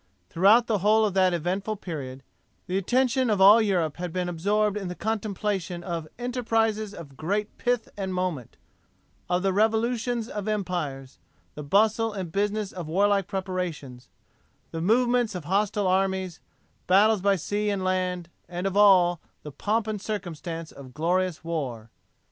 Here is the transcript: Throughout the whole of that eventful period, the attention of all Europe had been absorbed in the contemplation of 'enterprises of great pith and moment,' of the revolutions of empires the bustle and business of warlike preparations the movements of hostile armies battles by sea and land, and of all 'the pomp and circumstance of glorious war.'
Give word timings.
Throughout 0.31 0.65
the 0.65 0.79
whole 0.79 1.05
of 1.05 1.13
that 1.13 1.31
eventful 1.31 1.75
period, 1.75 2.23
the 2.65 2.75
attention 2.75 3.29
of 3.29 3.39
all 3.39 3.61
Europe 3.61 3.97
had 3.97 4.11
been 4.11 4.27
absorbed 4.27 4.75
in 4.75 4.87
the 4.87 4.95
contemplation 4.95 5.83
of 5.83 6.07
'enterprises 6.17 6.91
of 6.95 7.15
great 7.15 7.55
pith 7.59 7.87
and 7.95 8.11
moment,' 8.11 8.57
of 9.29 9.43
the 9.43 9.53
revolutions 9.53 10.27
of 10.27 10.47
empires 10.47 11.19
the 11.53 11.61
bustle 11.61 12.13
and 12.13 12.31
business 12.31 12.71
of 12.71 12.87
warlike 12.87 13.27
preparations 13.27 14.09
the 14.71 14.81
movements 14.81 15.35
of 15.35 15.45
hostile 15.45 15.85
armies 15.85 16.39
battles 16.87 17.21
by 17.21 17.35
sea 17.35 17.69
and 17.69 17.83
land, 17.83 18.27
and 18.49 18.65
of 18.65 18.75
all 18.75 19.21
'the 19.43 19.51
pomp 19.51 19.85
and 19.85 20.01
circumstance 20.01 20.71
of 20.71 20.95
glorious 20.95 21.43
war.' 21.43 21.91